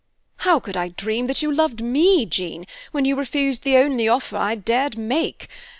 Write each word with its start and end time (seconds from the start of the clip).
"How 0.37 0.59
could 0.59 0.75
I 0.75 0.87
dream 0.87 1.27
that 1.27 1.43
you 1.43 1.51
loved 1.53 1.79
me, 1.79 2.25
Jean, 2.25 2.65
when 2.91 3.05
you 3.05 3.15
refused 3.15 3.61
the 3.61 3.77
only 3.77 4.07
offer 4.07 4.35
I 4.35 4.55
dared 4.55 4.97
make? 4.97 5.47